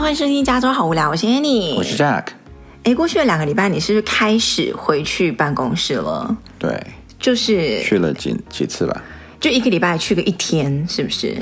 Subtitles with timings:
[0.00, 2.28] 欢迎收听《加州好无聊》，我是 Annie，我是 Jack。
[2.84, 6.34] 哎，过去的两个礼拜，你是不是开始回去办公室了？
[6.58, 6.82] 对，
[7.18, 9.02] 就是去了几几次吧，
[9.38, 11.36] 就一个礼拜去个一天，是不是？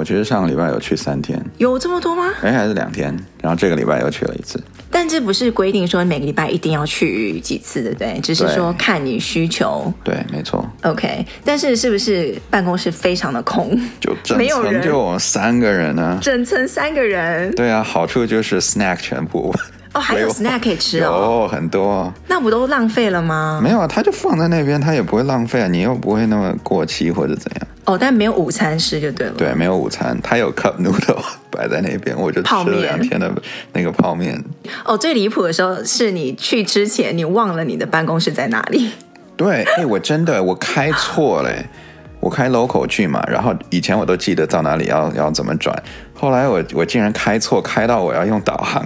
[0.00, 2.32] 我觉得上个礼拜有去三天，有这么多吗？
[2.40, 4.58] 哎，还是两天，然后这个礼拜又去了一次。
[4.90, 8.18] 但这不是规定说每个礼拜一定要去几次，对不对？
[8.22, 9.92] 只是说看你需求。
[10.02, 10.66] 对，没错。
[10.84, 13.78] OK，但是是不是办公室非常的空？
[14.00, 16.18] 就整层就我们三个人呢、啊？
[16.22, 17.54] 整层三个人。
[17.54, 19.54] 对啊，好处就是 snack 全部。
[19.92, 22.12] 哦，还有 snack 可以吃哦，有很多。
[22.28, 23.60] 那不都浪费了吗？
[23.62, 27.66] 没有啊，它就放在那边，它也不会浪费啊，你又不会那么过期或者怎样。
[27.86, 29.32] 哦，但没有午餐吃就对了。
[29.36, 33.32] 对，没有午餐，它有 cup noodle 摆在那边，我就吃了两天的
[33.72, 34.40] 那个泡面。
[34.84, 38.92] 哦，最离谱的时候是你去之前，你忘了你的办公室在哪里。
[39.36, 41.50] 对，哎，我真的我开错了，
[42.20, 45.74] 我开 local 去嘛，然后以前我都记得到哪里要要怎么转，
[46.14, 48.84] 后来我我竟然开错，开到我要用导航。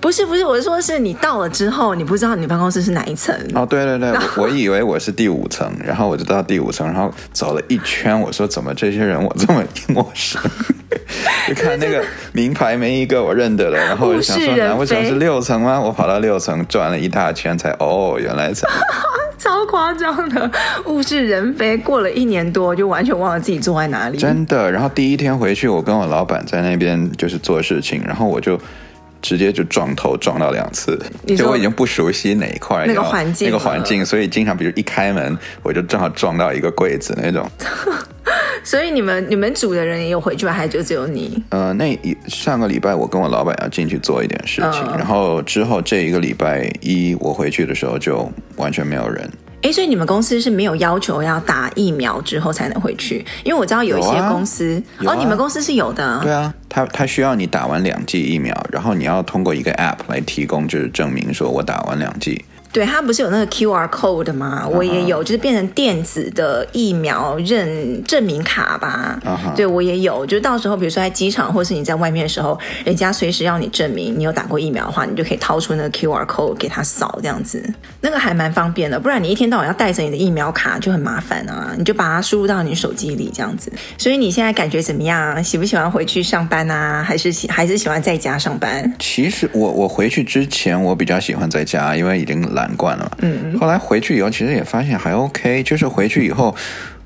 [0.00, 3.34] 不是不是，我是说，是你到了之后，你不知道你办公室是哪一层。
[3.54, 10.40] 哦，对对对，我，以为我是第五层，然后我就到第五层，然后走了一圈，我说怎么这些人我这么陌生？
[11.48, 15.80] 就看那个名牌没一个我认得了，然后我就想说， 难不成是六层吗？
[15.80, 18.66] 我跑到六层转了一大圈才，才哦，原来是
[19.38, 20.50] 超夸张的，
[20.86, 21.76] 物是人非。
[21.78, 24.18] 过了一年多，就完全忘了自己坐在哪里。
[24.18, 28.60] 真的，然后第一天回去，我跟我老板在那边就是做事情，然后我就。
[29.20, 30.98] 直接就撞头撞到两次，
[31.36, 37.48] 就我已经不熟悉哪一块那个环境，那个环境，所以经常比如一开门，我就正好撞到一个柜子那种。
[38.62, 40.52] 所以你们你们组的人也有回去吗？
[40.52, 41.42] 还是就只有你？
[41.50, 49.30] 呃，那上个礼拜我跟我老板要进去做一点事情，嗯、然后之后这一个礼拜一我回去的时候就完全没有人。
[49.60, 53.24] 哎，所以你们公司是没有要求要打疫苗之后才能回去？
[53.42, 56.20] 因为我知道有一些公司，啊、哦，你们公司是有的。
[56.22, 62.44] 对啊，他他需要你打完两剂疫苗，然后你要通过一个 App 来提供，就是证明说我打完两剂。
[62.70, 64.68] 对，它不是有那个 QR code 吗？Uh.
[64.68, 69.18] 我也有，就是变成电子的疫苗认证明卡吧。
[69.24, 69.56] Uh huh.
[69.56, 77.62] 对，我也有，就到时候比如说在机场或是你在外面的时候，人家随时要你证明你有打过疫苗的话，你就可以掏出那个 QR code 给他扫，这样子，
[78.02, 79.00] 那个还蛮方便的。
[79.00, 83.72] 不然你一天到晚要带着你的疫苗卡就很麻烦啊，你就把它输入到你手机里这样子。
[83.96, 85.42] 所以你现在感觉怎么样？
[85.42, 87.02] 喜不喜欢回去上班啊？
[87.02, 88.92] 还是喜还是喜欢在家上班？
[88.98, 93.10] 其实我我回去之前我比较喜欢在家，因为已经懒惯了嘛。
[93.22, 96.54] 嗯，后来回去以后，其实也发现还 OK，就是回去以后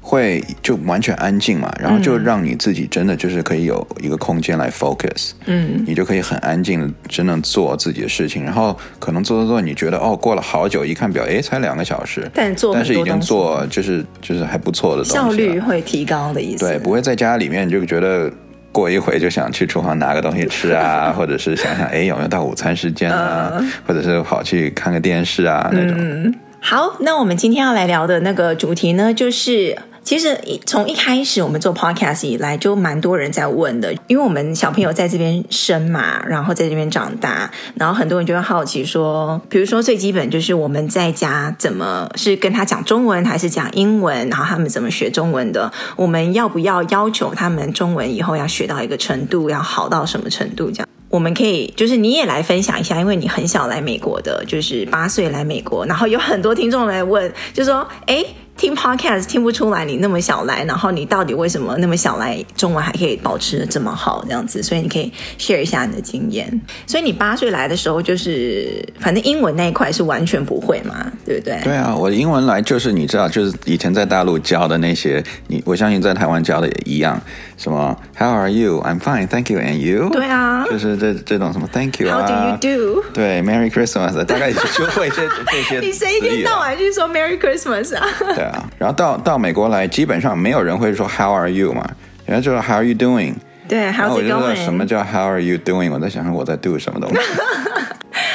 [0.01, 18.31] 会就完全安静嘛，然后就让你自己真的就是可以有一个空间来 focus，嗯，你就可以很安静的真的做自己的事情，然后可能做做做，你觉得哦过了好久，一看表，哎，才两个小时， 但做但是已经做就是就是还不错的东西，效率会提高的意思，对，不会在家里面就觉得。
[18.72, 25.94] 过一会就想去厨房拿个东西吃啊， 或者是想想哎有没有到午餐时间啊，呃、或者是跑去看个电视啊那种。
[25.97, 29.77] 嗯、好，那我们今天要来聊的那个主题呢，就是。
[30.05, 30.37] 其实
[30.67, 50.69] 从一开始我们做 podcast 以来，就蛮多人在问的，因为我们小朋友在这边生嘛，然后在这边长大，然后很多人就会好奇说，比如说最基本就是我们在家怎么是跟他讲中文还是讲英文，然后他们怎么学中文的，我们要不要要求他们中文以后要学到一个程度，要好到什么程度？
[50.71, 58.25] 这样我们可以就是你也来分享一下，因为你很小来美国的，就是八岁来美国，然后有很多听众来问，就说哎。
[58.57, 64.63] 听 podcast 听不出来你那么小来，然后你到底为什么那么小来，中文还可以保持的这么好这样子？
[64.63, 66.61] 所以你可以 share 一下你的经验。
[66.87, 71.59] 所以你八岁来的时候，就是反正英文那一块是完全不会嘛，对不对？
[71.65, 77.21] 对啊，我的英文来就是你知道，就是以前在大陆教的那些，你我相信在台湾教的也一样。
[77.57, 78.81] 什么？How are you?
[78.83, 79.59] I'm fine, thank you.
[79.61, 80.09] And you?
[80.11, 82.27] 对啊，就是这这种什么 Thank you 啊。
[82.27, 83.05] How do you do?
[83.15, 85.79] 对，Merry Christmas，大概也就会这这些。
[85.87, 88.05] 你谁一天到晚就说 Merry Christmas 啊？
[88.43, 91.89] 对啊，然后到到美国来，基本上没有人会说 How are you 嘛，
[92.27, 93.35] 人家就说 How are you doing？
[93.69, 94.29] 对，How's it going？
[94.29, 95.93] 然后我就说什么叫 How are you doing？
[95.93, 97.17] 我在想说我在 do 什么东西。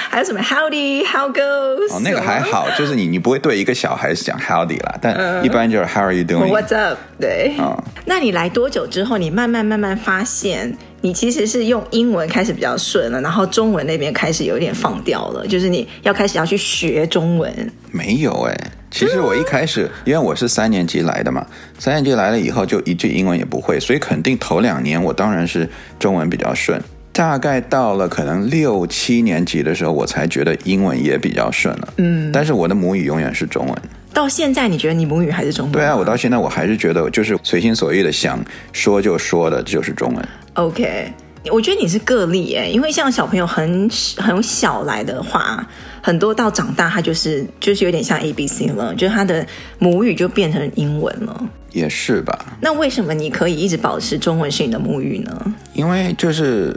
[0.10, 1.94] 还有什么 Howdy，How goes？
[1.94, 6.98] 哦，那个还好，就是你你不会对一个小孩子讲 Howdy 啦，但一般就是 How are you doing？What's up？
[7.20, 17.72] 对，哦，那你来多久之后，你慢慢慢慢发现，你其实是用英文开始比较顺了，然后中文那边开始有点放掉了，就是你要开始要去学中文。
[17.92, 18.58] 没有哎，
[18.90, 21.46] 其实我一开始，因为我是三年级来的嘛，
[21.78, 25.70] 三年级来了以后就一句英文也不会，所以肯定头两年我当然是
[26.00, 26.82] 中文比较顺。
[27.12, 31.94] 大概到了可能六七年级的时候，我才觉得英文也比较顺了。
[31.98, 33.76] 嗯，但是我的母语永远是中文。
[34.14, 35.72] 到现在，你觉得你母语还是中文？
[35.72, 38.40] 对啊，我到现在我还是觉得，就是随心所欲的想
[38.72, 40.28] 说就说的，就是中文。
[40.54, 41.12] OK，
[41.52, 45.66] 我觉得你是个例耶，因为像小朋友很很小来的话，
[46.02, 49.46] 很多到长大他就是就是有点像 A B C 了，就是他的
[49.80, 51.50] 母语就变成英文了。
[51.72, 52.38] 也是吧？
[52.62, 55.54] 那为什么你可以一直保持中文是你的母语呢？
[55.74, 56.76] 因为就是。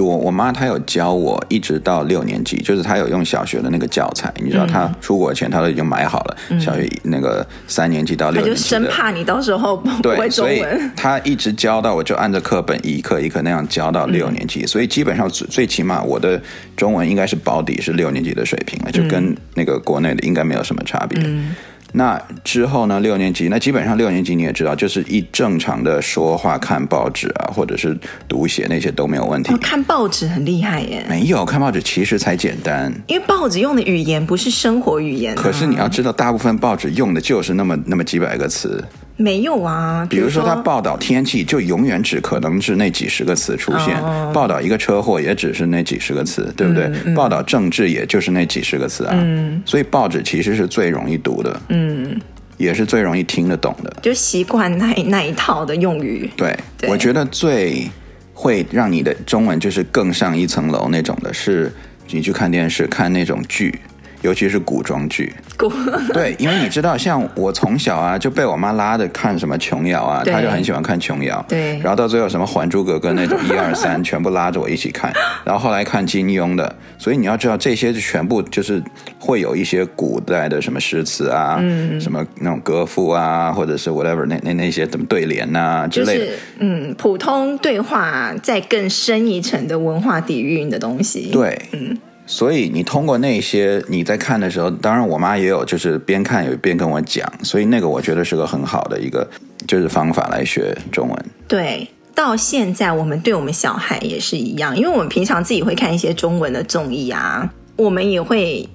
[0.00, 16.40] 我我妈她有教我一直到六年级，就是她有用小学的那个教材，你知道，她出国前她都已经买好了，嗯、小学那个三年级到六年级，她就生怕你到时候不会中文，对，所以她一直教到我就按着课本一课一课那样教到六年级，嗯、所以基本上最最起码我的
[16.76, 21.20] 中文应该是保底是六年级的水平了，就跟那个国内的应该没有什么差别。
[21.24, 21.54] 嗯
[21.92, 23.00] 那之后呢？
[23.00, 27.98] 六年级，那基本上六年级你也知道，就是一正常的说话、看报纸啊，或者是
[28.28, 29.52] 读写那些都没有问题。
[29.52, 31.04] 哦，看报纸很厉害耶。
[31.08, 35.40] 没有，看报纸其实才简单，因为报纸用的语言不是生活语言啊。
[35.40, 38.84] 可是你要知道，大部分报纸用的就是那么那么几百个词。
[39.20, 46.84] 没有啊，比如说他报道天气，就永远只可能是那几十个词出现；哦、报道一个车祸，也只是那几十个词，对不对？
[46.84, 49.12] 嗯嗯、报道政治，也就是那几十个词啊。
[49.14, 52.18] 嗯、所以报纸其实是最容易读的，嗯，
[52.56, 56.30] 也是最容易听得懂的，就习惯那那一套的用语。
[56.34, 57.86] 对，对我觉得最
[58.32, 61.70] 会让你的中文就是更上一层楼那种的是，
[62.10, 63.78] 你去看电视看那种剧。
[64.22, 65.70] 尤其是古装剧，古
[66.14, 75.12] 对，因为你知道，像我从小啊就被我妈拉着看什么琼瑶啊，她就很喜欢看琼瑶，对，然后到最后什么《还珠格格》那种 一二三，全部拉着我一起看，
[75.44, 78.82] 然后后来看金庸的，所以你要知道这些全部就是
[79.18, 91.98] 会有一些古代的什么诗词啊，嗯，什么那种歌赋啊，或者是 whatever 那那那些怎么对联啊之类的，就是嗯，普通对话再更深一层的文化底蕴的东西，对，嗯。
[92.30, 99.28] 所以你通过那些你在看的时候，当然我妈也有，就是边看也边跟我讲，所以那个我觉得是个很好的一个
[99.66, 101.24] 就是方法来学中文。
[101.48, 108.66] 对，到现在我们对我们小孩也是一样，因为我们平常自己会看一些中文的综艺啊，我们也会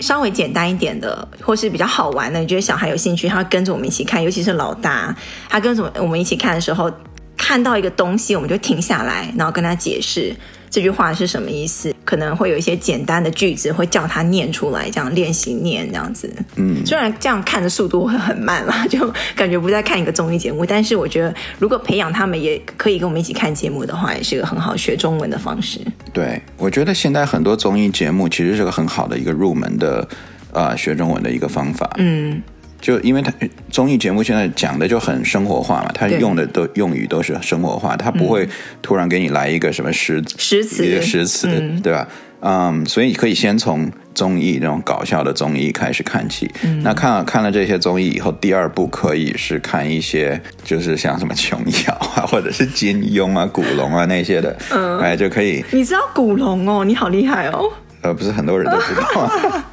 [0.00, 5.14] 稍微简单一点的，或是比较好玩的，你觉得小孩有兴趣，他跟着我们一起看，尤其是老大，
[5.50, 6.90] 他跟着我们一起看的时候，
[7.36, 10.34] 看到一个东西，我们就停下来，然后跟他解释。
[10.72, 11.94] 这句话是什么意思？
[12.02, 16.34] 可能会有一些简单的句子会叫他念出来，这样练习念这样子。
[16.56, 20.64] 嗯，虽然这样看的速度会很慢啦， 就感觉不在看一个综艺节目。
[20.64, 25.78] 但是我觉得，如果培养他们也可以跟我们一起看节目的话，也是一个很好学中文的方式。
[26.10, 30.08] 对，我觉得现在很多综艺节目其实是个很好的一个入门的
[30.54, 31.90] 呃学中文的一个方法。
[31.98, 32.42] 嗯。
[32.82, 33.32] 就因为他
[33.70, 38.46] 综艺节目现在讲的就很生活化嘛，他用的都用语都是生活化，他不会
[38.82, 42.06] 突然给你来一个什么诗诗词一个诗词，嗯、对吧？
[42.40, 46.50] 嗯，所以你可以先从综艺那种搞笑的综艺开始看起。
[46.64, 55.64] 嗯、那看了看了这些综艺以后，第二步可以是看一些就是像什么琼瑶啊，或者是金庸啊、古龙啊那些的，嗯，哎，就可以。
[55.70, 56.84] 你知道古龙哦？
[56.84, 57.70] 你好厉害哦！
[58.00, 59.62] 呃，不是很多人都知道。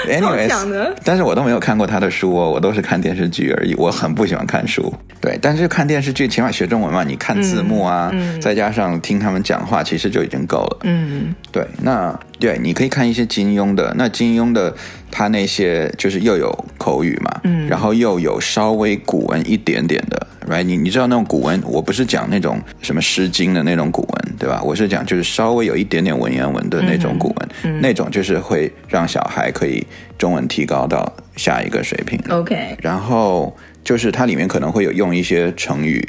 [0.08, 3.74] Anyways，但是我都没有看过他的书哦，我都是看电视剧而已。
[3.74, 10.78] 我很不喜欢看书，对，但是看电视剧起码学中文嘛，你看字幕啊，嗯嗯、再加上听他们讲话，其实就已经够了。
[10.84, 14.74] 嗯，对，那对，你可以看一些金庸的，那金庸的
[15.10, 20.62] 他那些就是又有口语嘛，嗯，然后又有稍微古文一点点的，right？
[20.62, 24.62] 你你知道那种古文，我不是讲那种什么《诗经》的那种古文，对吧？
[24.62, 29.86] 我是讲就是稍微有一点点文言文的那种古文，那种就是会让小孩可以。
[30.20, 32.20] 中文提高到下一个水平。
[32.28, 36.06] OK，然后就是它里面可能会有用一些成语，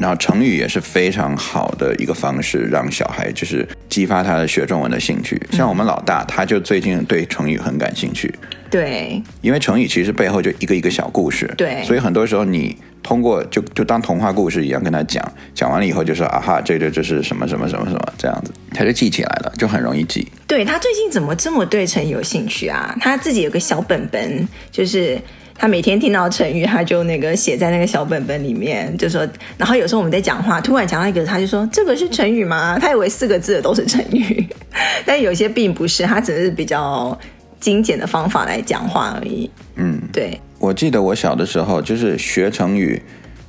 [0.00, 5.38] 然后成语也是非常好的一个方式，让小孩就是激发他的学中文的兴趣。
[5.52, 8.34] 像我们老大，他就最近对成语很感兴趣。
[8.70, 11.52] 对，因为成语其实背后就一个一个小故事。
[11.58, 15.22] 对，所以很多时候你通过就就当童话故事一样跟他讲，
[15.54, 20.26] 讲完了以后就说啊哈，这个这是什么什么什么什么这样子，他就记起来了，就很容易记。
[20.46, 22.96] 对，他最近怎么这么对成语有兴趣啊？
[23.00, 25.20] 他自己有个小本本，就是
[25.60, 32.78] 他每天听到成语，他就那个写在那个小本本里面，就说，然后有时候我们在讲话，突然讲到一个，他就说这个是成语吗？
[32.80, 34.48] 他以为四个字的都是成语，
[35.04, 37.16] 但有些并不是，他只是比较。
[37.60, 39.50] 精简的方法来讲话而已。
[39.76, 40.40] 嗯，对。
[40.58, 43.02] 我记得我小的时候就是学成语，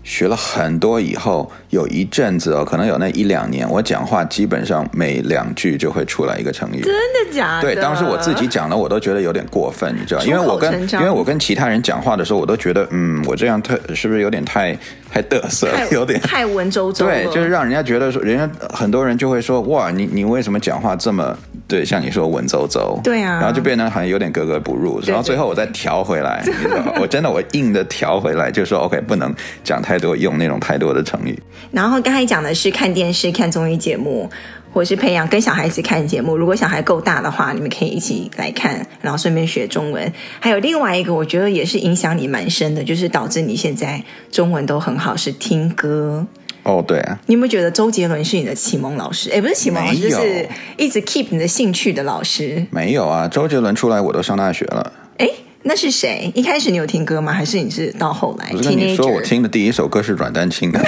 [0.03, 6.81] 学了很多以后，有一阵子哦，可能有那一两年，我讲话基本上每两句就会出来一个成语。
[6.81, 7.61] 真的假的？
[7.61, 14.77] 对，当时我自己讲的我都觉得有点过分，你知道，因为我跟因为我跟其他人讲话的时候，我都觉得，嗯，我这样特是不是有点太
[15.11, 16.99] 太嘚瑟，有点太文绉绉。
[16.99, 21.37] 对，就是让人家觉得说，人家很多人就会说，哇，你你为什么讲话这么？
[21.71, 26.91] 对，像你说文绉绉，对啊，然后就变得好像有点格格不入，然后最后我再调回来， 你知道吗？
[26.99, 31.41] 我真的我硬的调回来，就说 OK，不能讲太多，用那种太多的成语。
[31.71, 34.29] 然后刚才讲的是看电视、看综艺节目，
[34.73, 36.35] 或是培养跟小孩子看节目。
[36.35, 40.11] 如果小孩够大的话，你们可以一起来看，然后顺便学中文。
[40.41, 46.27] 还有另外一个，我觉得也是影响你蛮深的，就是导致你现在中文都很好，是听歌。
[46.63, 49.29] 哦，对啊，你有没有觉得周杰伦是你的启蒙老师？
[49.31, 52.65] 哎，不是启蒙老师，就是一直 keep 你的兴趣的老师。
[52.69, 54.93] 没有啊，周杰伦出来我都上大学了。
[55.17, 55.27] 哎，
[55.63, 56.31] 那是谁？
[56.35, 57.33] 一开始你有听歌吗？
[57.33, 58.51] 还是你是到后来？
[58.53, 60.79] 我跟你说，我听的第一首歌是阮丹青的。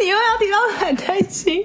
[0.00, 1.64] 你又要提到阮丹青？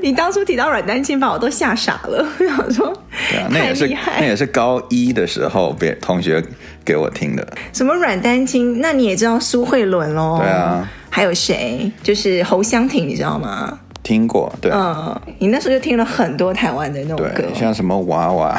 [0.00, 2.24] 你当初提到阮丹青，把我都吓傻了。
[2.38, 2.92] 我想说，
[3.30, 3.88] 对啊，那也是
[4.18, 6.42] 那也是高一的时候，别同学
[6.84, 7.46] 给我听的。
[7.72, 8.80] 什么阮丹青？
[8.80, 10.38] 那你也知道苏慧伦喽？
[10.40, 10.88] 对啊。
[11.16, 11.90] 还有谁？
[12.02, 13.78] 就是侯湘婷，你知道吗？
[14.02, 14.70] 听过，对。
[14.70, 18.54] 嗯，你那时候就听了很多台湾的那种歌，像什么娃娃、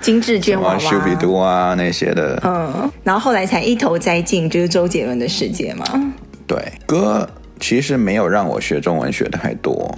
[0.00, 2.40] 金智娟娃娃、修比多啊那些的。
[2.44, 5.84] 嗯，然后后来才一头栽进就是周杰伦的世界嘛。
[6.46, 6.56] 对，
[6.86, 7.28] 歌
[7.58, 9.92] 其实没有让我学中文学的太多。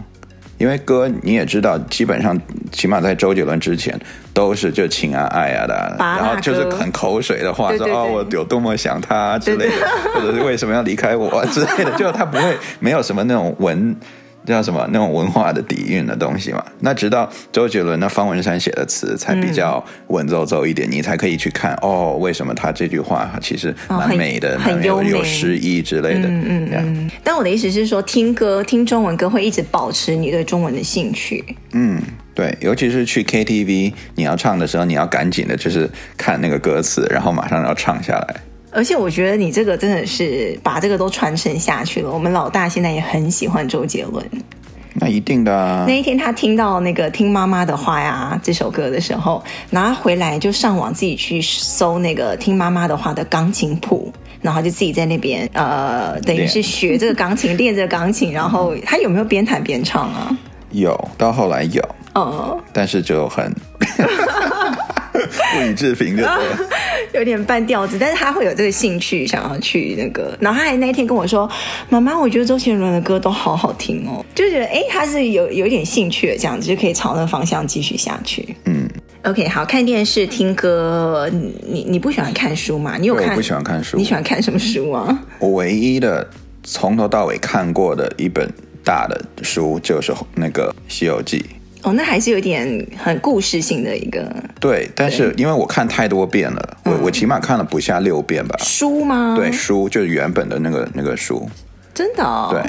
[0.62, 2.40] 因为歌你也知道，基本上
[2.70, 3.98] 起码在周杰伦之前
[4.32, 9.74] 都是就情啊爱啊的，然后就是很口水的话，说哦我有多么想他之类的，
[10.14, 13.96] 或者是为什么要离开我之类的，就他不会没有什么那种文。
[14.44, 16.64] 叫什么那种文化的底蕴的东西嘛？
[16.80, 26.28] 那直到周杰伦那方文山写的词才比较文绉绉一点，嗯，你才可以去看哦，为什么他这句话其实蛮美的，很，有诗意之类的。
[26.28, 27.10] 嗯嗯嗯。
[27.22, 31.44] 但我的意思是说，听歌听中文歌会一直保持你对中文的兴趣。
[31.72, 32.00] 嗯，
[32.34, 38.36] 对，尤其是去 KTV，你要唱的时候，你要赶紧的，就是看那个歌词，然后马上要唱下来。
[38.72, 42.10] 而且我觉得你这个真的是把这个都传承下去了。
[42.10, 44.24] 我们老大现在也很喜欢周杰伦，
[44.94, 45.84] 那一定的啊。
[45.86, 54.10] 那一天他听到那个《听妈妈的话》呀这首歌的时候，然后回来就上网自己去搜那个《听妈妈的话》的钢琴谱，
[54.40, 58.32] 然后就自己在那边呃，等于是学这个钢琴，练这个钢琴。
[58.32, 60.34] 然后他有没有边弹边唱啊？
[60.70, 63.54] 有，到后来有，哦，但是就很。
[65.52, 66.68] 不予置评就对了，
[67.14, 70.36] 有点半吊子，但是他会有这个兴趣，想要去那个。
[70.40, 71.48] 然后他还那一天跟我说
[71.88, 78.56] ：“妈妈，我觉得周杰伦的歌都好好听哦。”就觉得哎，他是有有一点兴趣的，这样子就可以朝那个方向继续下去。
[78.64, 78.88] 嗯
[79.24, 82.96] ，OK，好，看电视、听歌，你你不喜欢看书吗？
[82.98, 83.30] 你有看？
[83.30, 83.96] 我不喜欢看书。
[83.96, 85.18] 你喜欢看什么书啊？
[85.38, 86.26] 我唯一的
[86.62, 88.48] 从头到尾看过的一本
[88.84, 91.38] 大的书就是那个《西游记》。
[91.82, 94.32] 哦，那还是有点很故事性的一个。
[94.60, 98.56] 对，但是因为我看太多遍了，嗯、我我起码看了不下六遍吧。
[98.60, 99.34] 书吗？
[99.36, 101.48] 对，书就是原本的那个那个书。
[101.92, 102.48] 真的、哦？
[102.50, 102.62] 对。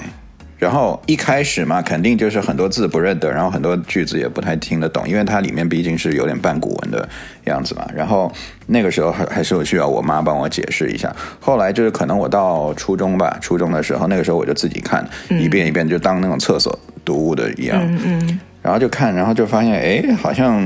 [0.60, 7.08] 然后一开始嘛，肯定就是很多字不认得，然后很多句子也不太听得懂，因为它里面毕竟是有点半古文的
[7.46, 7.86] 样子嘛。
[7.94, 8.32] 然后
[8.68, 11.14] 那个时候还还是有需要我妈帮我解释一下。
[11.42, 17.82] 后来就是可能我到初中吧，初中的时候，那个时候我就自己看、嗯、一遍一遍，就当那种厕所读物的一样。
[17.82, 18.40] 嗯嗯。
[18.64, 20.60] 然后就看，然后就发现，哎，好像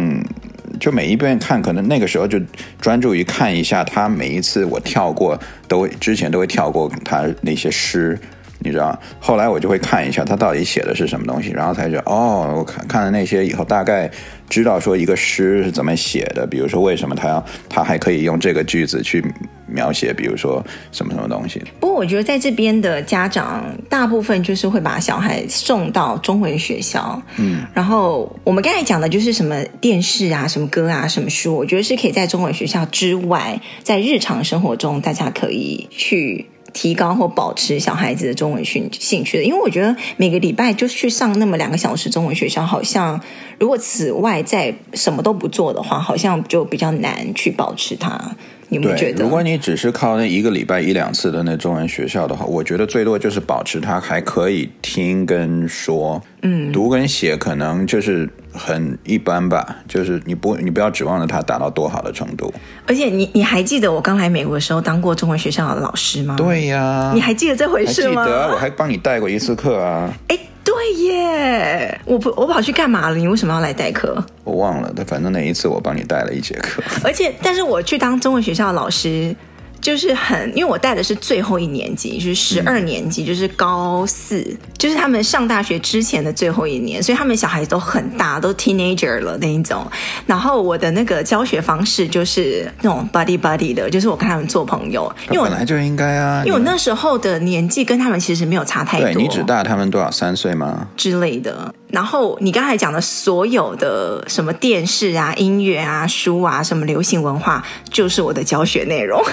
[0.79, 2.39] 就每一遍看，可能那个时候就
[2.79, 5.37] 专注于看一下他每一次我跳过，
[5.67, 8.17] 都之前都会跳过他那些诗。
[8.59, 14.09] 你知道，后来我就会看一下他到底写的是什么东西，然后才觉得哦，我看看了那些以后，大概
[14.49, 16.47] 知道说一个诗是怎么写的。
[16.47, 19.23] 比如说，为什么他要他还可以用这个句子去
[19.67, 21.61] 描写，比如说什么什么东西。
[21.79, 36.47] 不过，我觉得在这边的家长大部分就是会把小孩送到中文学校，嗯，然后我们刚才讲的就是什么电视啊、什么歌啊、什么书，我觉得是可以在中文学校之外，在日常生活中大家可以去。
[36.77, 43.19] 提高或保持小孩子的中文兴兴趣的，因为我觉得每个礼拜就去上那么两个小时中文学校，好像
[43.57, 48.35] 如果此外再什么都不做的话，好像就比较难去保持它。
[48.69, 49.23] 你们觉得？
[49.23, 62.53] 如果你只是靠那一个礼拜一两次的那中文学校的话，我觉得最多就是保持它还可以听跟说，嗯，读跟写可能就是很一般吧，就是你不你不要指望着它达到多好的程度。
[62.85, 66.35] 而且你你还记得我刚来美国的时候当过中文学校的老师吗？
[66.37, 68.25] 对呀，你还记得这回事吗？
[68.25, 70.13] 记得啊，我还帮你带过一次课啊。
[70.27, 70.37] 哎。
[70.67, 73.15] 对耶，我不我跑去干嘛了？
[73.15, 74.21] 你为什么要来代课？
[74.43, 76.83] 我忘了，但反正那一次我帮你代了一节课。
[77.05, 79.33] 而且，但是我去当中文学校的老师。
[79.79, 84.45] 就是很，因为我带的是最后一年级，就是十二年级，嗯，就是高四，
[84.77, 89.85] 就是他们上大学之前的最后一年，所以他们小孩都很大，都 teenager 了那一种。
[90.25, 95.09] 然后我的那个教学方式就是那种 buddy buddy 的，就是我跟他们做朋友。
[95.29, 99.13] 因为我本来就应该啊，因为我那时候的年纪跟他们其实没有差太多。
[99.13, 100.87] 对，你只大他们多少三岁吗？
[100.97, 101.73] 之类的。
[101.89, 109.23] 然后你刚才讲的所有的什么电视啊、音乐啊、书啊、什么流行文化，就是我的教学内容。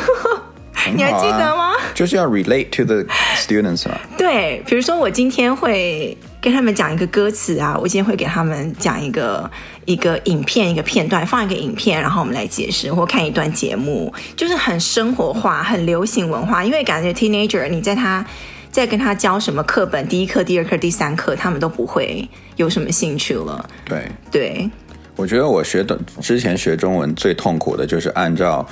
[0.90, 1.72] 啊、你还记得吗？
[1.94, 3.04] 就是要 relate to the
[3.36, 4.00] students 啊。
[4.18, 9.50] 对，比如说我今天会跟他们讲一个歌词啊，我今天会给他们讲一个
[9.84, 16.64] 一个影片一个片段，放一个影片，然后我们来解释或看一段节目，就是很生活化、很流行文化。
[16.64, 18.24] 因为感觉 teenager 你在他
[18.70, 23.64] 在跟他教什么课本，第一课、第二课、第三课，他们都不会有什么兴趣了。
[23.84, 24.70] 对对，
[25.16, 28.66] 我觉得我学的之前学中文最痛苦的就是按照。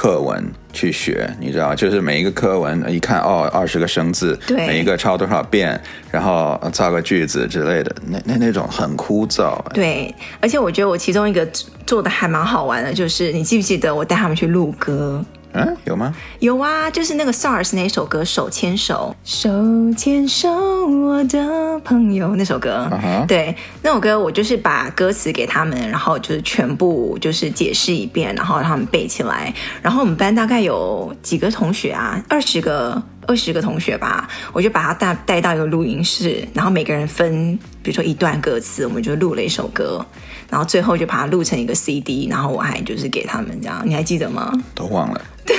[0.00, 0.42] 课文
[0.72, 5.78] 去学，你知道，就是每一个课文一看哦，二十个生字，对，每一个抄多少遍，
[6.10, 9.62] 然后造个句子之类的，那那那种很枯燥。
[9.74, 11.46] 对，而且我觉得我其中一个
[11.86, 15.22] 做的还蛮好玩的，就是你记不记得我带他们去录歌？
[15.52, 16.14] 嗯，有吗？
[16.38, 19.50] 有啊，就是那个 SARS 那首歌《手牵手》，手
[19.96, 20.48] 牵手，
[20.86, 22.88] 我的朋友那首歌。
[22.90, 23.26] Uh -huh.
[23.26, 29.52] 对，那首歌我就是把歌词给他们，然后就是全部就是解释一遍，然后让他们背起来。
[29.82, 40.04] 然后我们班大概有几个同学啊，二十个，二十个同学吧，我就把他带带到一个录音室，然后每个人分，比如说一段歌词，我们就录了一首歌，
[40.48, 44.52] 然后最后就把它录成一个 CD，然后我还就是给他们这样，你还记得吗？
[44.74, 45.22] 都忘了。
[45.46, 45.56] 对，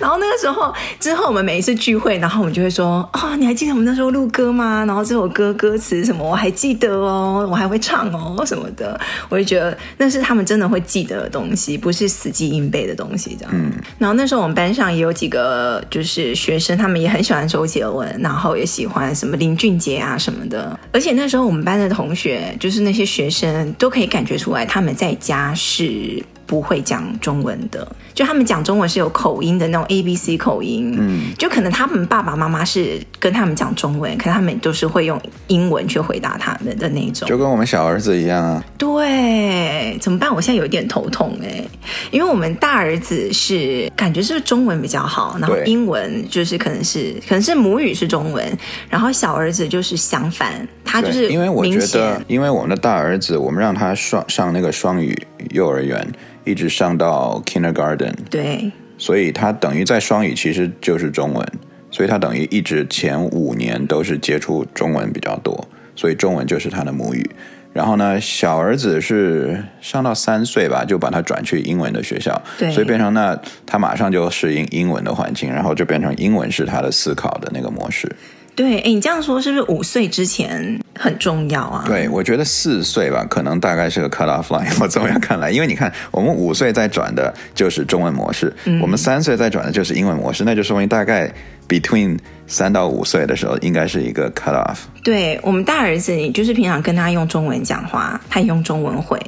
[0.00, 4.84] 然后那个时候之后，我们每一次聚会，然后我们就会说：“哦，你还记得我们那时候录歌吗？
[4.86, 13.36] 然后这首歌歌词什么，我还记得哦，我还会唱哦什么的。”我就觉得那是他们真的会记得的东西，不是死记硬背的东西。
[13.38, 13.52] 这样。
[13.54, 13.70] 嗯。
[13.98, 20.78] 然后那时候我们班上也有几个就是学生，他们也很喜欢周杰伦，然后也喜欢什么林俊杰啊什么的。
[20.92, 26.22] 而且那时候我们班的同学，就是那些学生都可以感觉出来，他们在家是。
[26.50, 35.16] 不会讲中文的，就他们讲中文是有口音的那种 A B C 口音，嗯，就可能他们爸爸妈妈是跟他们讲中文，可是他们都是会用
[35.46, 38.64] 英文去回答他们的那种，就跟我们小儿子一样啊。
[38.76, 40.34] 对，怎么办？
[40.34, 41.62] 我现在有一点头痛哎，
[42.10, 48.44] 因为我们大儿子是感觉是中文比较好，然后英文就是可能是可能是母语是中文，
[48.88, 55.16] 然后小儿子就是相反，他就是因为我觉得，因为我们的大儿子，我们让他双上那个双语
[55.50, 56.06] 幼儿园。
[56.42, 61.46] 一直上到 kindergarten，对，所以他等于在双语其实就是中文，
[61.90, 67.30] 所以他等于一直前五年都是接触中文比较多，所以中文就是他的母语。
[67.74, 78.10] 然后呢，小儿子是上到三岁吧，就把他转去英文的学校，对，所以变成那他马上就适应英文的环境，然后就变成英文是他的思考的那个模式。
[78.54, 81.84] 对，哎，你这样说是不是五岁之前很重要啊？
[81.86, 84.70] 对，我觉得四岁吧，可能大概是个 cut off line。
[84.80, 91.32] 我这么样看来，因为你看，我们五岁在转的就是中文模式，嗯、我们三岁在转的就是英文模式，那就说明大概
[91.68, 94.76] between 三到五岁的时候，应该是一个 cut off。
[95.02, 99.18] 对，我们大儿子，你就是平常跟他用中文讲话，他用中文回；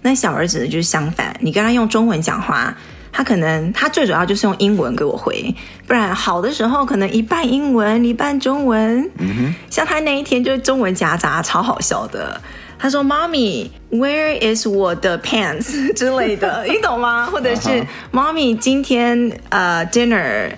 [0.00, 2.76] 那小儿子，就是相反，你跟他用中文讲话。
[3.12, 5.54] 他可能他最主要就是用英文给我回，
[5.86, 9.00] 不然好的时候可能一半英文一半中文。
[9.18, 12.40] 嗯哼，像他那一天就是中文夹杂，超好笑的。
[12.78, 17.26] 他说：“Mommy, where is 我的 pants 之类的，你懂吗？
[17.30, 18.34] 或者是、uh -huh.
[18.34, 20.50] Mommy 今天呃、uh, dinner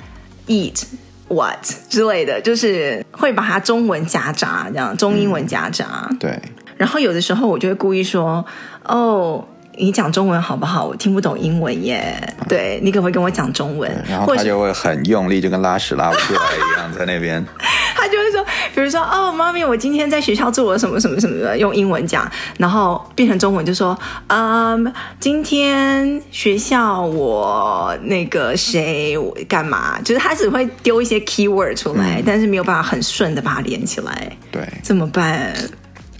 [0.46, 0.84] eat
[1.28, 1.58] what
[1.90, 6.06] 之类的，就是会把它中文夹杂，这样中英文夹杂。
[6.08, 6.38] 嗯、对。
[6.78, 8.46] 然后有的时候我就会故意说：
[8.84, 9.44] 哦。”
[9.76, 10.84] 你讲中文好不好？
[10.84, 12.16] 我听不懂英文耶。
[12.48, 13.90] 对，你可不可以跟我讲中文？
[14.08, 17.44] 然后他就会很用力，就跟拉屎拉不出来一样，在那边。
[17.96, 29.16] 他就会说，比如说，哦，妈咪，我今天在学校做了什么什么什么的，用英文讲，然后变成中文就说，嗯，今天学校我那个谁
[29.48, 29.98] 干嘛？
[30.02, 34.36] 就是他只会丢一些 keyword 出来，嗯，但是没有办法很顺的把它连起来。
[34.50, 35.54] 对，怎么办？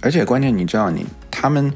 [0.01, 1.73] 而且关键，你知道你，你他们。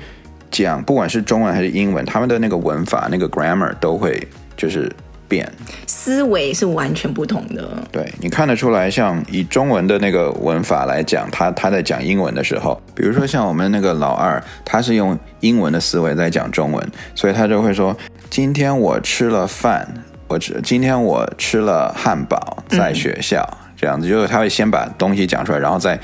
[0.51, 4.91] 讲不管是中文还是英文，他们的那个文法、那个 grammar 都会就是
[5.29, 5.51] 变，
[5.87, 7.69] 思维是完全不同的。
[7.93, 17.97] 对，你看得出来，像以中文的那个文法来讲，他他在讲英文的时候，比如说像我们那个老二，他是用英文的思维在讲中文，所以他就会说
[18.31, 19.87] ：“今天我吃了饭，
[20.29, 25.99] 我吃今天我吃了汉堡，在学校、嗯、这样子，就是他会先把东西讲出来，然后再。”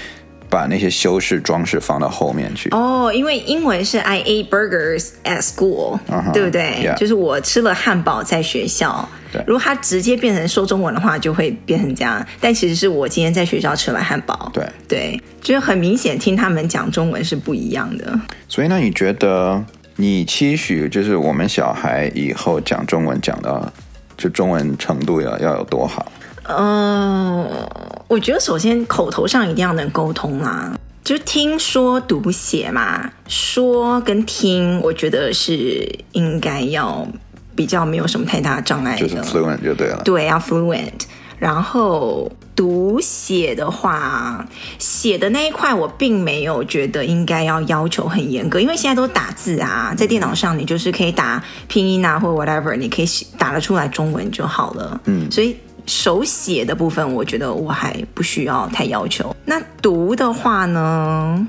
[0.48, 9.08] 把那些修饰装饰放到后面去哦，因为英文是 I ate burgers at school，、uh 对不对.就是我吃了汉堡在学校。
[9.32, 12.24] 对，如果他直接变成说中文的话，就会变成这样。
[12.40, 14.50] 但其实是我今天在学校吃了汉堡。
[14.54, 18.18] 对对，就是很明显听他们讲中文是不一样的。
[18.48, 19.64] 所以呢，你觉得
[19.96, 23.72] 你期许就是我们小孩以后讲中文讲到
[24.16, 26.12] 就中文程度要要有多好？
[26.46, 30.72] 嗯、呃，我觉得首先口头上一定要能沟通啦。
[31.02, 37.06] 就是听说读写嘛，说跟听，我觉得是应该要
[37.54, 40.00] 比较没有什么太大障碍的，就是 fluent 就对了。
[40.02, 41.02] 对，要 fluent。
[41.38, 44.46] 然后读写的话，
[44.78, 54.98] 写的那一块我并没有觉得应该要要求很严格，因为现在都打字啊，在电脑上你就是可以打拼音啊，或 whatever，你可以打得出来中文就好了。
[55.04, 55.54] 嗯，所以。
[55.86, 59.34] 手写的部分，我觉得我还不需要太要求。
[59.44, 61.46] 那读的话呢，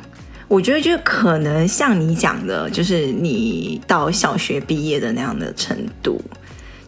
[0.47, 6.21] 我觉得就可能像你讲的，就是你到小学毕业的那样的程度。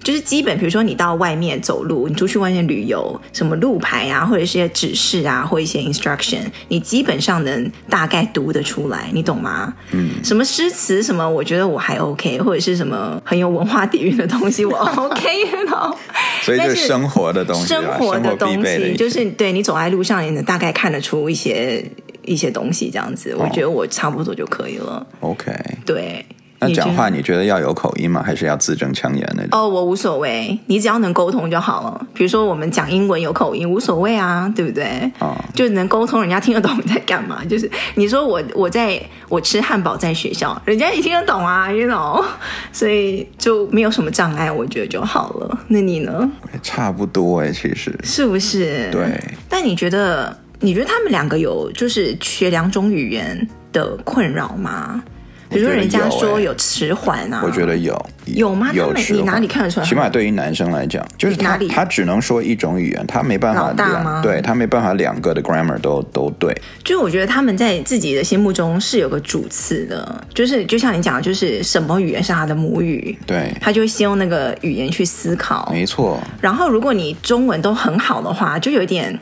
[0.03, 9.73] 就是基本，比如说你到外面走路，你出去外面旅游，什么路牌啊，或者一些指示啊，或一些 instruction，你基本上能大概读得出来，你懂吗？
[9.91, 10.11] 嗯。
[10.23, 15.95] 什么诗词什么，我觉得我还 OK，或者是什么很有文化底蕴的东西，我 know。
[16.41, 21.83] 所以就是生活的东西，生活的东西就是对你走在路上，你能大概看得出一些
[22.23, 25.05] 一些东西，这样子，我觉得我差不多就可以了。
[25.19, 25.51] OK。
[25.85, 26.25] 对。
[26.59, 28.23] 那讲话你觉得要有口音吗？
[28.25, 29.49] 还是要字正腔圆那种？
[29.51, 32.07] 哦，我无所谓，你只要能沟通就好了。
[32.13, 35.11] 比如说我们讲英文有口音无所谓啊，对不对？
[35.19, 37.45] 哦，就能沟通，人家听得懂你在干嘛。
[37.45, 42.25] 就是你说我我在我吃汉堡在学校，人家也听得懂啊，you know，
[42.73, 45.59] 所以就没有什么障碍，我觉得就好了。
[45.67, 46.29] 那你呢？
[46.63, 48.89] 差不多哎，其实是不是？
[48.91, 49.05] 对。
[49.47, 55.03] 但你觉得你觉得他们两个有就是学两种语言的困扰吗？
[55.49, 58.69] 比如人家说有迟缓啊，我觉得有有吗？
[58.73, 59.85] 有迟哪里看得出来？
[59.85, 66.53] 起码对于男生来讲，就是他他只能说一种语言，他没办法两，对他没办法两个的 grammar 都都对。
[66.83, 76.19] 就是我觉得他们在自己的心目中是有个主次的，就是就像你讲的，就是什么语言是他的母语，对，他就会先用那个语言去思考，没错。
[76.41, 79.17] 然后如果你中文都很好的话，就有点。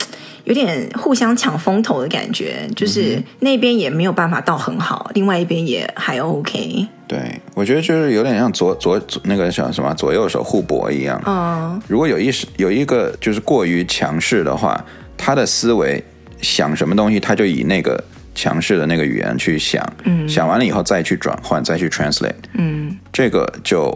[0.45, 6.87] 有点互相抢风头的感觉，就是那边也没有办法到很好，另外一边也还 OK。
[7.07, 11.21] 对，我觉得就是有点像左左那个叫什么左右手互搏一样。
[11.25, 14.83] 嗯，如果有一有一个就是过于强势的话，
[15.15, 16.03] 他的思维
[16.41, 18.03] 想什么东西，他就以那个
[18.33, 23.95] 强势的那个语言去想，嗯，想完了以后再去转换，再去 translate，嗯，这个就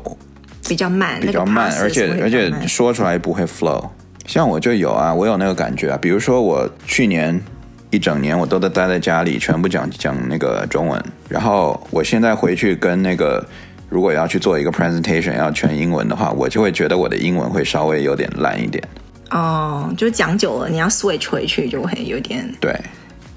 [0.67, 3.89] 比较慢，比较慢，而且而且说出来不会 flow。
[4.29, 5.97] 像我就有啊，我有那个感觉啊。
[5.99, 7.41] 比如说我去年
[7.89, 11.03] 一整年我都在待在家里，全部讲讲那个中文。
[11.27, 13.43] 然后我现在回去跟那个，
[13.89, 18.83] 如果要去做一个 presentation 要全英文的话，我就会觉得我的英文会稍微有点烂一点。
[19.31, 22.71] 哦，就讲久了，你要 switch 回去就会有点对。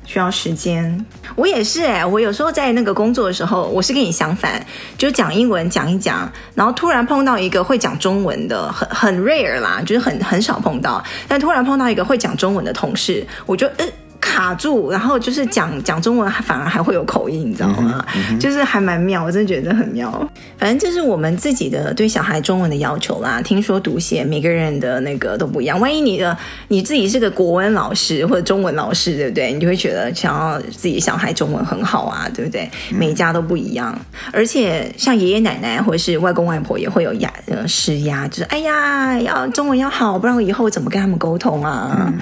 [0.05, 1.05] 需要时间，
[1.37, 4.65] 我也是哎、我有时候在那个工作的时候，我是跟你相反，
[4.99, 13.87] 就讲英文讲一讲，然后突然碰到一个会讲中文的，很很 rare 啦，就是很很少碰到，但突然碰到一个会讲中文的同事，我就呃。
[14.23, 18.03] 卡住，然后就是讲讲中文，反而还会有口音，你知道吗？
[18.15, 20.09] 嗯嗯、就是还蛮妙，我真的觉得很妙。
[20.57, 23.43] 反正这是我们自己的对小孩中文的要求啦。
[23.43, 26.35] 听说读写每个人的那个都不一样，万一你的
[26.69, 29.53] 你自己是个国文老师或者中文老师，对不对？
[29.53, 32.71] 你就会觉得想要自己小孩中文很好啊，对不对？
[32.91, 42.07] 每家都不一样，嗯、而且像爷爷奶奶或者是外公外婆也会有压呃施压，就是哎呀，要中文要好，不然我以后怎么跟他们沟通啊？
[42.07, 42.21] 嗯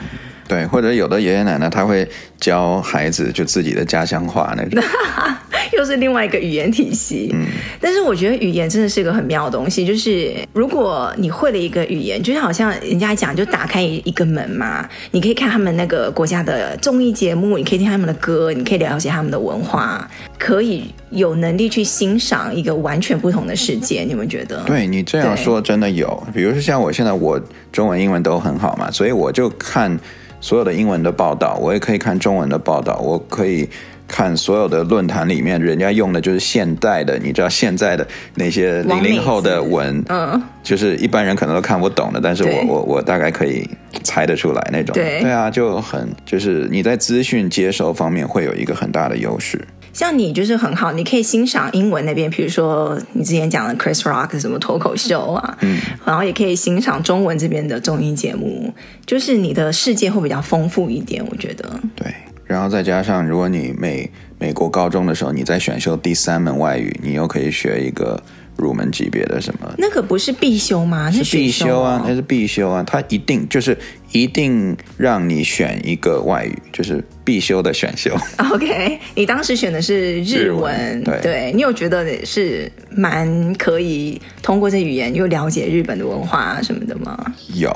[0.50, 2.04] 对，或者有的爷爷奶奶他会
[2.40, 4.82] 教孩子就自己的家乡话那种，
[5.78, 7.30] 又是另外一个语言体系。
[7.32, 7.46] 嗯，
[7.80, 24.02] 但是我觉得语言真的是一个很妙的东西，就是如果你会了一个语言，就好像人家讲，就打开一个门嘛，你可以看他们那个国家的综艺节目，你可以听他们的歌，你可以了解他们的文化，可以有能力去欣赏一个完全不同的世界。
[24.02, 24.62] 你们觉得？
[24.64, 27.40] 对，你这样说真的有，比如说像我现在我
[27.72, 29.98] 中文英文都很好嘛，所以我就看。
[30.42, 33.68] 所有的英文的报道，我也可以看中文的报道，我可以
[34.08, 43.68] 看所有的论坛里面，人家用的就是现代的，你知道现在的那些 零零后的文，嗯，就是一般人可能都看不懂的，但是我我我大概可以
[44.02, 49.60] 猜得出来那种，对，对啊，就很就是你在资讯接收方面会有一个很大的优势。
[49.92, 58.72] 像你就是很好，你可以欣赏英文那边，比如说你之前讲的 Chris Rock 什么脱口秀啊，嗯，然后也可以欣赏中文这边的综艺节目，
[59.04, 61.68] 就是你的世界会比较丰富一点，我觉得。
[61.94, 62.06] 对，
[62.44, 68.22] 然后再加上如果你美美国高中的时候你在选修第三门外语，你又可以学一个。
[68.60, 69.74] 入门级别的什么？
[69.78, 71.10] 那个不是必修吗？
[71.10, 72.84] 是必修啊，那是必修啊。
[72.86, 73.76] 他一定就是
[74.12, 78.14] 一定让你选一个外语，就是必修的选修。
[78.52, 87.34] OK，你当时选的是日文，日文对，对你有觉得是蛮可以通过这语言又了解日本的文化啊什么的吗？
[87.54, 87.74] 有。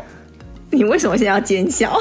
[0.70, 1.96] 你为什么现在要奸笑？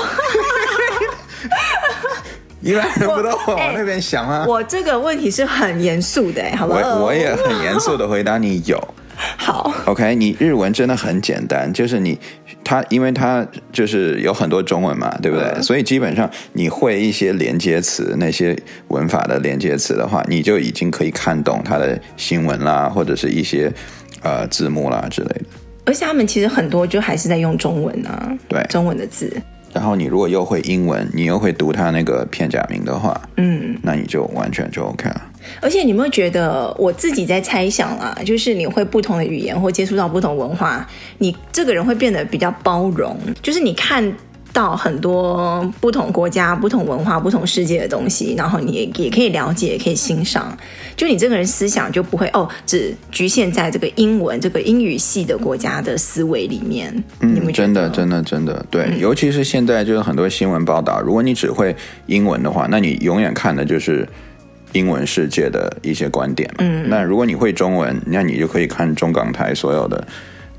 [2.64, 4.46] 一般人不都往那边想吗？
[4.48, 6.80] 我这个问题是很严肃的，好不好？
[6.96, 8.82] 我我也很严肃的回答你有。
[9.38, 12.18] 好，OK，你日文真的很简单，就是你
[12.64, 15.46] 它，因为它就是有很多中文嘛，对不对？
[15.56, 23.72] 嗯、所以基本上你会一些连接词，那些文法的连接词的话，你就已经可以看懂它的新闻啦，或者是一些
[24.24, 25.46] 呃字幕啦之类的。
[25.86, 29.32] 而且他们其实很多就还是在用中文啊，对，中文的字。
[29.74, 35.22] 然后你如果又会英文，你又会读他那个片假名的话，嗯，那你就完全就 OK 了。
[35.62, 44.14] 而且你有没有觉得，我自己在猜想啊，就是你会不同的语言或接触到不同文化，你这个人会变得比较包容，就是你看。
[44.54, 50.56] 到很多不同国家、不同文化、不同世界的东西，然后你也也可以了解，也可以欣赏。
[50.96, 57.04] 就你这个人思想就不会哦，只局限在这个英文、这个英语系的国家的思维里面。
[57.22, 58.84] 嗯，你真的，真的，真的，对。
[58.84, 64.08] 嗯，尤其是现在，就是很多新闻报道，如果你只会英文的话，那你永远看的就是
[64.74, 66.48] 英文世界的一些观点。
[66.60, 70.08] 嗯，那如果你会中文，那你就可以看中港台所有的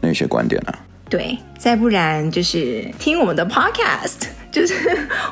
[0.00, 0.74] 那些观点了。
[1.16, 4.74] 对，再不然就是听我们的 podcast， 就是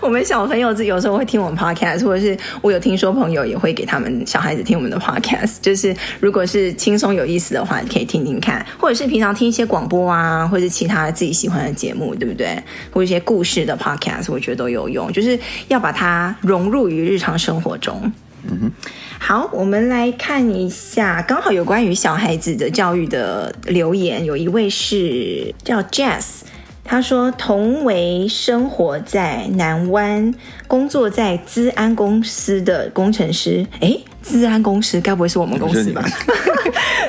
[0.01, 12.57] 我们小朋友有时候会听我们 podcast，或者是我有听说朋友也会给他们小孩子听我们的 podcast，就是如果是轻松有意思的话，可以听听看，或者是平常听一些广播啊，或者是其他自己喜欢的节目，对不对？
[12.93, 18.13] 或一些故事的 podcast，我觉得都有用，就是要把它融入于日常生活中。
[18.45, 18.73] 嗯哼。
[19.19, 26.41] 好，我们来看一下，刚好有关于小孩子的教育的留言，有一位是叫 Jess，
[26.85, 30.35] 他说同为生活在南湾、
[30.67, 36.05] 工作在资安公司的工程师，诶，资安公司该不会是我们公司吧？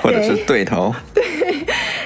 [0.02, 0.94] 或者是 对头？
[1.14, 1.24] 对。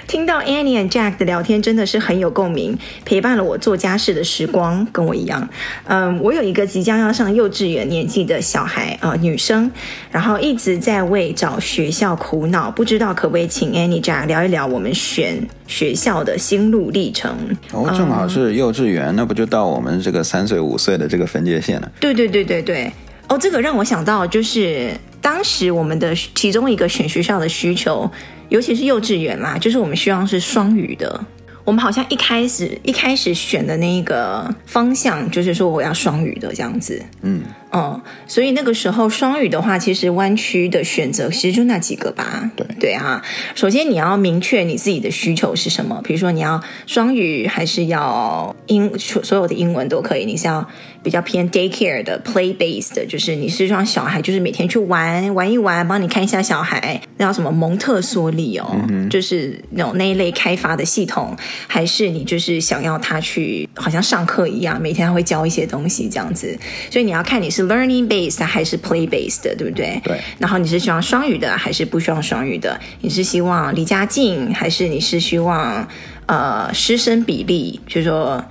[0.07, 5.47] 听到 Annie and Jack 的聊天真的是很有共鸣，陪伴了我做家事的时光，跟我一样。
[5.83, 9.69] 嗯，我有一个即将要上幼稚园年纪的小孩，呃，女生，
[10.09, 17.35] 然后一直在为找学校苦恼，不知道可不可以请 Annie Jack 聊一聊我们选学校的心路历程。
[17.73, 21.91] 哦，正好是幼稚园，嗯，那不就到我们这个三岁五岁的这个分界线了？
[21.99, 22.89] 对对对对对。
[23.27, 24.89] 哦，这个让我想到，就是
[25.19, 28.09] 当时我们的其中一个选学校的需求。
[28.49, 31.19] 尤其是幼稚园啦，就是我们希望是双语的。
[31.63, 37.01] 我们好像一开始一开始选的那个方向，就是说我要双语的这样子。
[37.21, 37.41] 嗯。
[37.71, 42.49] 嗯，所以那个时候双语的话，其实弯曲的选择其实就那几个吧。
[42.55, 43.21] 对对啊，
[43.55, 50.25] 首先你要明确你自己的需求是什么，比如说你要双语还是要英，所有的英文都可以。
[50.25, 50.67] 你是要
[51.03, 61.35] 比较偏 daycare 的 play based 的，就是你是让小孩就是每天去玩玩一玩，帮你看一下小孩，那叫什么蒙特梭利哦，嗯、就是那种那一类开发的系统，
[61.67, 66.57] 还是你就是想要他去好像上课一样，每天他会教一些东西这样子，
[66.89, 67.67] 所以你要看你是。
[67.67, 69.99] learning based 还是 play based 的，对不对？
[70.03, 70.17] 对。
[70.39, 72.79] 然后你是希望双语的还是不希望双语的？
[73.01, 75.87] 你是希望离家近还是你是希望
[76.27, 78.43] 呃师生比例，就是说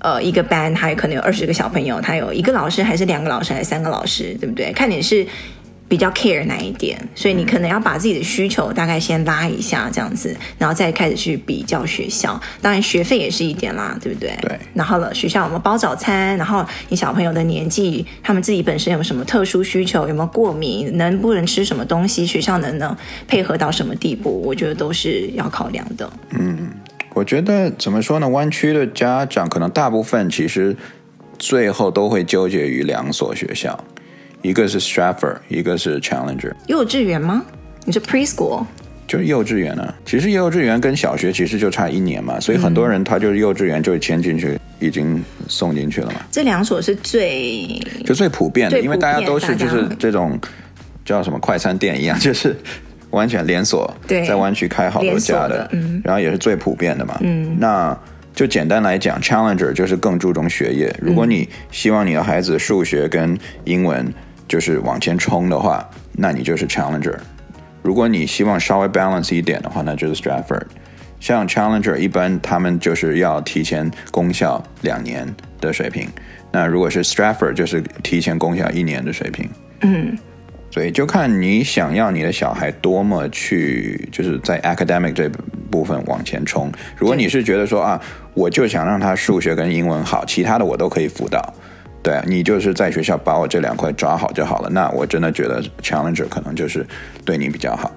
[0.00, 4.72] 呃一个班他有可能有二十个小朋友，他有一个老师还是两个老师还是三个老师，对不对？
[4.72, 5.26] 看你是。
[5.86, 12.40] 比较 care 哪一点，所以你可能要把自己的需求大概先拉一下，这样子，然后再开始去比较学校。
[12.60, 14.36] 当然学费也是一点啦，对不对？
[14.40, 14.58] 对。
[14.72, 16.36] 然后了，学校有没有包早餐？
[16.36, 20.08] 然后你小朋友的年纪，他们自己本身有什么特殊需求？
[20.08, 20.96] 有没有过敏？
[20.96, 22.26] 能不能吃什么东西？
[22.26, 22.96] 学校能不能
[23.28, 24.42] 配合到什么地步？
[24.42, 26.10] 我觉得都是要考量的。
[26.30, 26.70] 嗯，
[27.12, 28.28] 我觉得怎么说呢？
[28.28, 30.76] 湾区的家长可能大部分其实
[31.38, 33.78] 最后都会纠结于两所学校。
[34.44, 36.52] 一个是 Stratford，一个是 Challenger。
[36.66, 37.42] 幼稚园吗？
[37.86, 38.62] 你是 preschool？
[39.06, 39.94] 就是幼稚园啊。
[40.04, 46.16] 其实幼稚园跟小学其实就差一年嘛，所以很多人他就是幼稚园就签进去，已经送进去了嘛。
[46.30, 47.66] 这两所是最
[48.04, 50.38] 就最普遍的，因为大家都是就是这种
[51.06, 52.54] 叫什么快餐店一样， 就是
[53.12, 57.16] 完全连锁，在湾区开好多家的，的嗯，然后也是最普遍的嘛。
[57.22, 57.98] 嗯，那。
[58.34, 60.92] 就简单来讲，Challenger 就是更注重学业。
[61.00, 64.12] 如果你希望你的孩子数学跟英文
[64.48, 67.16] 就是往前冲的话，那你就是 Challenger。
[67.82, 70.62] 如果你希望稍微 balance 一点的话，那就是 Stratford。
[71.20, 75.26] 像 Challenger 一般他们就是要提前公校两年
[75.60, 76.08] 的水平，
[76.52, 79.48] 那如果是 Stratford 就是提前公校一年的水平。
[79.80, 80.16] 嗯。
[80.70, 85.30] 所以就看你想要你的小孩多么去，就是在 academic 这
[85.70, 86.68] 部分往前冲。
[86.96, 88.00] 如果你是觉得说啊，
[88.34, 91.54] 我就想让他数学跟英文好，其他的我都可以辅导。
[92.04, 94.68] 对，你就是在学校把我这两块抓好就好了。
[94.68, 96.86] 那我真的觉得 Challenger 可能就是
[97.24, 97.90] 对你比较好。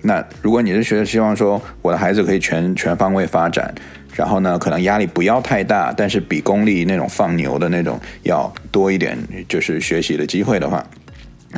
[0.00, 3.74] 那如果你是学希望说我的孩子可以全全方位发展，
[4.14, 9.18] 然后呢，可能压力不要太大，但是比公立那种放牛的那种要多一点，
[9.48, 10.86] 就是学习的机会的话，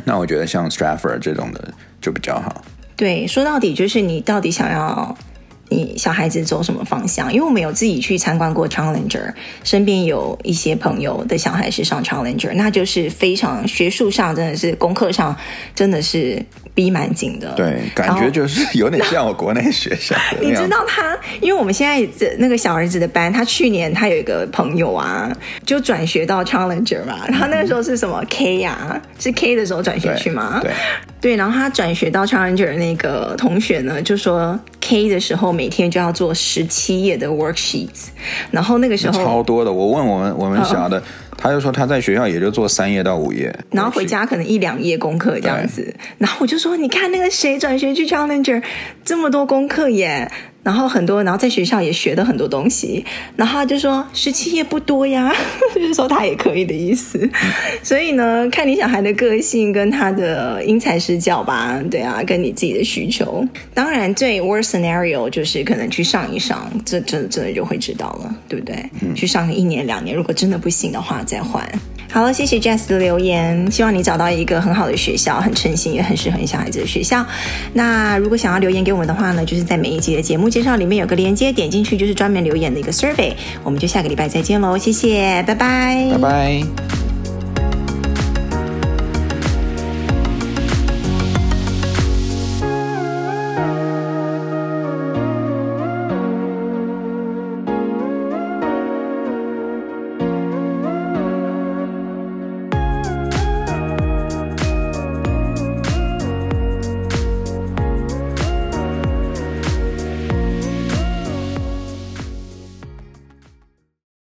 [0.03, 2.63] 那我觉得像 Stratford 这种的就比较好。
[2.95, 5.15] 对，说到底就是你到底想要
[5.71, 7.33] 你小孩子走什么方向？
[7.33, 15.35] 因为我们有自己去参观过 Challenger，身边有一些朋友的小孩是上 Challenger，那就是非常学术上真的是功课上
[15.73, 16.45] 真的是。
[16.73, 20.15] 逼蛮紧的，对，感觉就是有点像我国内学校。
[20.39, 25.29] 你知道他，因为我们现在这那个小儿子的班，他去年他有一个朋友啊，
[25.65, 27.27] 就转学到 Challenger 嘛。
[27.27, 29.01] 他那个时候是什么 K 呀、啊？
[29.19, 30.61] 是 K 的时候转学去吗？
[30.63, 30.71] 对，
[31.19, 38.07] 对，然后他转学到 Challenger 的那个同学呢，就说 K 的时候每天就要做十七页的 worksheets，
[38.49, 39.71] 然后那个时候超多的。
[39.71, 40.99] 我问我们我们小的。
[40.99, 41.03] 哦
[41.43, 45.91] 他就说他在学校也就做三页到五页，然后回家可能一两页功课这样子。
[46.19, 48.61] 然后我就说，你看那个谁转学去 Challenger，
[49.03, 50.31] 这么多功课耶。
[50.63, 53.03] 然后很多，然后在学校也学了很多东西。
[53.35, 55.33] 然后他就说十七页不多呀，
[55.73, 57.29] 就是说他也可以的意思。
[57.81, 63.43] 所以呢，看你小孩的个性跟他的因材施教吧，对啊，跟你自己的需求。
[63.73, 68.75] 当然，最 worst scenario 就是可能去上一上，这真的真的就会知道了，对不对？
[69.01, 71.67] 嗯，去上个一年两年，如果真的不行的话，再换。
[72.11, 77.25] 好了，谢谢 Jess 的留言，希望你找到一个很好的学校，很诚心也很适合你小孩子的学校。
[77.73, 83.33] 那如果想要留言给我们的话呢，就是在每一集的节目介绍里面有个链接，点进去就是专门留言的一个 survey。
[83.63, 87.10] 我们就下个礼拜再见喽，谢谢，拜拜，拜拜。